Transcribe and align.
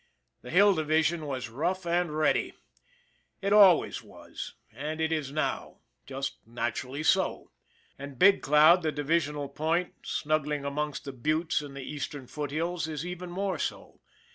The 0.41 0.49
Hill 0.49 0.73
Divi 0.73 1.03
sion 1.03 1.27
was 1.27 1.47
rough 1.47 1.85
and 1.85 2.17
ready. 2.17 2.55
It 3.39 3.53
always 3.53 4.01
was, 4.01 4.55
and 4.73 4.99
it 4.99 5.11
is 5.11 5.31
now 5.31 5.77
just 6.07 6.37
naturally 6.47 7.03
so. 7.03 7.51
And 7.99 8.17
Big 8.17 8.41
Cloud, 8.41 8.81
the 8.81 8.91
divi 8.91 9.17
sional 9.19 9.53
point, 9.53 9.93
snuggling 10.01 10.65
amongst 10.65 11.05
the 11.05 11.13
buttes 11.13 11.61
in 11.61 11.75
the 11.75 11.83
east 11.83 12.15
ern 12.15 12.25
foothills, 12.25 12.87
is 12.87 13.05
even 13.05 13.29
more 13.29 13.59
so. 13.59 13.99